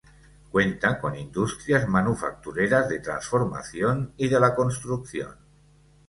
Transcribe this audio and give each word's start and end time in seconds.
Cuenta 0.51 0.97
con 0.99 1.15
industrias 1.15 1.87
manufactureras, 1.87 2.89
de 2.89 3.01
transformación 3.01 4.13
y 4.17 4.29
de 4.29 4.39
la 4.39 4.55
construcción. 4.55 5.37